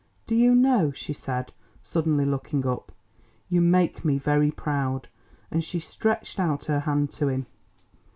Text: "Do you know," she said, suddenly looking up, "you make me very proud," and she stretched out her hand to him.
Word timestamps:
"Do 0.25 0.33
you 0.33 0.55
know," 0.55 0.91
she 0.93 1.13
said, 1.13 1.53
suddenly 1.83 2.25
looking 2.25 2.65
up, 2.65 2.91
"you 3.49 3.61
make 3.61 4.03
me 4.03 4.17
very 4.17 4.49
proud," 4.49 5.09
and 5.51 5.63
she 5.63 5.79
stretched 5.79 6.39
out 6.39 6.65
her 6.65 6.79
hand 6.79 7.11
to 7.11 7.27
him. 7.27 7.45